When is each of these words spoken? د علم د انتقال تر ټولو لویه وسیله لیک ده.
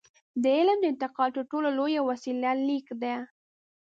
د 0.41 0.43
علم 0.57 0.77
د 0.81 0.85
انتقال 0.93 1.29
تر 1.37 1.41
ټولو 1.51 1.67
لویه 1.77 2.01
وسیله 2.09 2.51
لیک 2.67 2.87
ده. 3.01 3.15